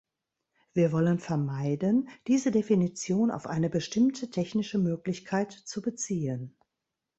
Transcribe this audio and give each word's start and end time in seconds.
Wir 0.73 0.91
wollen 0.93 1.19
vermeiden, 1.19 2.09
diese 2.25 2.49
Definition 2.49 3.29
auf 3.29 3.45
eine 3.45 3.69
bestimmte 3.69 4.31
technische 4.31 4.79
Möglichkeit 4.79 5.51
zu 5.51 5.83
beziehen. 5.83 6.57